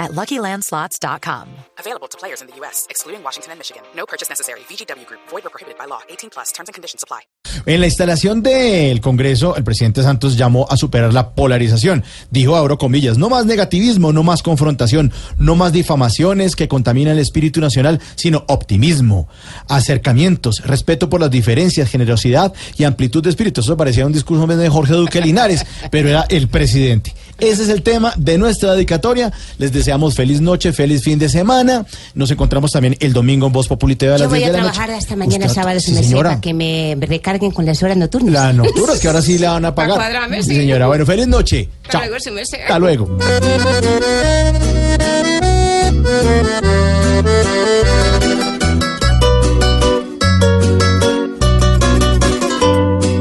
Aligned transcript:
at 0.00 0.12
LuckyLandSlots.com. 0.12 1.48
Available 1.78 2.08
to 2.08 2.18
players 2.18 2.40
in 2.40 2.48
the 2.48 2.56
U.S., 2.60 2.86
excluding 2.90 3.22
Washington 3.22 3.52
and 3.52 3.58
Michigan. 3.60 3.82
No 3.94 4.06
purchase 4.06 4.28
necessary. 4.28 4.60
VGW 4.68 5.06
Group. 5.06 5.20
Void 5.30 5.46
or 5.46 5.50
prohibited 5.50 5.78
by 5.78 5.86
law. 5.86 6.00
18 6.08 6.30
plus. 6.30 6.50
Terms 6.52 6.68
and 6.68 6.74
conditions 6.74 7.04
apply. 7.04 7.20
En 7.66 7.80
la 7.80 7.86
instalación 7.86 8.42
del 8.42 9.00
Congreso, 9.00 9.56
el 9.56 9.64
presidente 9.64 10.02
Santos 10.02 10.36
llamó 10.36 10.66
a 10.70 10.76
superar 10.76 11.12
la 11.12 11.34
polarización. 11.34 12.04
Dijo, 12.30 12.56
abro 12.56 12.78
comillas, 12.78 13.18
no 13.18 13.28
más 13.28 13.44
negativismo, 13.44 14.12
no 14.12 14.22
más 14.22 14.42
confrontación, 14.42 15.12
no 15.36 15.56
más 15.56 15.72
difamaciones 15.72 16.56
que 16.56 16.68
contaminan 16.68 17.14
el 17.14 17.18
espíritu 17.18 17.60
nacional, 17.60 18.00
sino 18.14 18.44
optimismo, 18.48 19.28
acercamientos, 19.68 20.62
respeto 20.64 21.10
por 21.10 21.20
las 21.20 21.30
diferencias, 21.30 21.90
generosidad 21.90 22.54
y 22.78 22.84
amplitud 22.84 23.22
de 23.22 23.30
espíritu. 23.30 23.60
Eso 23.60 23.76
parecía 23.76 24.06
un 24.06 24.12
discurso 24.12 24.46
de 24.46 24.68
Jorge 24.68 24.94
Duque 24.94 25.20
Linares, 25.20 25.66
pero 25.90 26.08
era 26.08 26.24
el 26.28 26.48
presidente. 26.48 27.14
Ese 27.40 27.62
es 27.64 27.68
el 27.70 27.82
tema 27.82 28.12
de 28.16 28.38
nuestra 28.38 28.72
dedicatoria. 28.74 29.32
Les 29.58 29.72
deseamos 29.72 30.14
feliz 30.14 30.40
noche, 30.40 30.72
feliz 30.72 31.02
fin 31.02 31.18
de 31.18 31.28
semana. 31.28 31.86
Nos 32.14 32.30
encontramos 32.30 32.70
también 32.72 32.96
el 33.00 33.12
domingo 33.12 33.46
en 33.46 33.52
Voz 33.52 33.66
Populi 33.68 33.96
TV 33.96 34.10
a 34.14 34.18
las 34.18 34.22
Yo 34.22 34.28
voy 34.28 34.38
10 34.40 34.50
a 34.50 34.52
de 34.52 34.58
la 34.58 34.62
noche. 34.64 34.74
trabajar 34.74 34.96
hasta 34.98 35.16
mañana 35.16 35.46
Usted- 35.46 35.54
sábado, 35.60 35.80
sí, 35.80 35.86
si 35.86 35.92
me 35.92 36.02
señora. 36.02 36.30
sepa, 36.30 36.40
que 36.40 36.54
me 36.54 36.96
recarguen 37.00 37.50
con 37.50 37.64
las 37.66 37.82
horas 37.82 37.96
nocturnas. 37.96 38.32
Las 38.32 38.54
nocturnas 38.66 38.98
que 39.00 39.06
ahora 39.08 39.22
sí 39.22 39.38
le 39.38 39.46
van 39.48 39.64
a 39.64 39.74
pagar. 39.74 39.96
cuadrarme, 39.96 40.42
Sí, 40.42 40.50
sí. 40.50 40.56
señora. 40.56 40.86
Bueno, 40.86 41.06
feliz 41.06 41.26
noche. 41.26 41.68
Hasta 41.82 41.92
Chao. 41.92 42.00
luego, 42.08 42.16
su 42.22 42.30
merced. 42.32 42.60
Hasta 42.62 42.78
luego. 42.78 43.18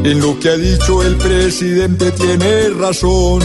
En 0.04 0.20
lo 0.22 0.40
que 0.40 0.50
ha 0.50 0.58
dicho 0.58 1.04
el 1.04 1.16
presidente 1.18 2.12
tiene 2.12 2.70
razón. 2.80 3.42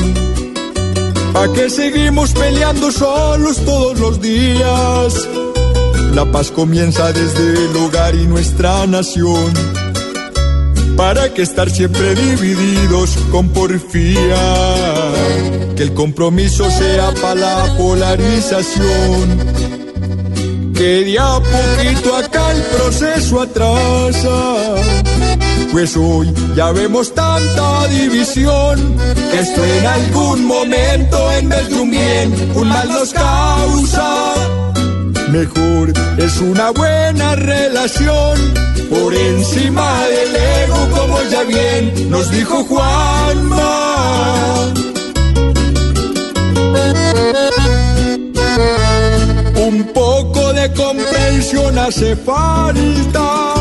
¿A 1.44 1.52
qué 1.52 1.68
seguimos 1.68 2.32
peleando 2.32 2.90
solos 2.90 3.58
todos 3.66 4.00
los 4.00 4.18
días? 4.18 5.28
La 6.14 6.24
paz 6.24 6.50
comienza 6.50 7.12
desde 7.12 7.66
el 7.66 7.76
hogar 7.76 8.14
y 8.14 8.26
nuestra 8.26 8.86
nación. 8.86 9.52
¿Para 10.96 11.34
qué 11.34 11.42
estar 11.42 11.68
siempre 11.68 12.14
divididos 12.14 13.18
con 13.30 13.50
porfía? 13.50 14.42
Que 15.76 15.82
el 15.82 15.92
compromiso 15.92 16.70
sea 16.70 17.12
para 17.20 17.34
la 17.34 17.76
polarización. 17.76 19.38
Que 20.74 21.04
de 21.04 21.18
a 21.18 21.40
poquito 21.40 22.16
acá 22.16 22.52
el 22.52 22.62
proceso 22.62 23.42
atrasa. 23.42 24.76
Pues 25.74 25.96
hoy 25.96 26.32
ya 26.54 26.70
vemos 26.70 27.12
tanta 27.14 27.88
división 27.88 28.96
que 29.32 29.40
esto 29.40 29.64
en 29.64 29.84
algún 29.84 30.44
momento 30.44 31.32
en 31.32 31.48
vez 31.48 31.68
de 31.68 31.74
un 31.74 31.90
bien, 31.90 32.52
un 32.54 32.68
mal 32.68 32.88
nos 32.88 33.12
causa. 33.12 34.34
Mejor 35.32 35.92
es 36.16 36.40
una 36.40 36.70
buena 36.70 37.34
relación 37.34 38.38
por 38.88 39.12
encima 39.14 40.04
del 40.04 40.36
ego, 40.36 40.90
como 40.96 41.20
ya 41.28 41.42
bien 41.42 42.08
nos 42.08 42.30
dijo 42.30 42.62
Juanma. 42.62 43.64
Un 49.56 49.90
poco 49.92 50.52
de 50.52 50.72
comprensión 50.72 51.76
hace 51.80 52.14
falta 52.14 53.53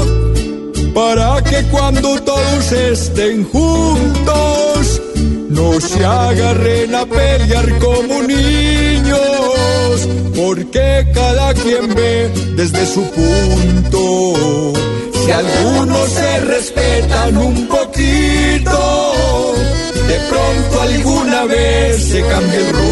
para 0.93 1.41
que 1.41 1.63
cuando 1.71 2.21
todos 2.21 2.71
estén 2.71 3.43
juntos 3.45 5.01
no 5.49 5.79
se 5.79 6.05
agarren 6.05 6.93
a 6.95 7.05
pelear 7.05 7.79
como 7.79 8.21
niños, 8.23 10.07
porque 10.35 11.07
cada 11.13 11.53
quien 11.53 11.93
ve 11.95 12.31
desde 12.55 12.85
su 12.85 13.01
punto. 13.11 14.73
Si 15.25 15.31
algunos 15.31 16.09
se 16.09 16.39
respetan 16.41 17.37
un 17.37 17.67
poquito, 17.67 19.13
de 20.07 20.19
pronto 20.29 20.81
alguna 20.81 21.45
vez 21.45 22.03
se 22.03 22.21
cambia 22.21 22.59
el 22.59 22.69
rumbo. 22.69 22.82